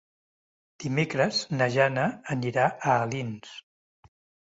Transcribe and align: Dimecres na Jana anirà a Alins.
Dimecres 0.83 1.43
na 1.59 1.69
Jana 1.77 2.09
anirà 2.39 2.67
a 2.73 2.99
Alins. 3.07 3.57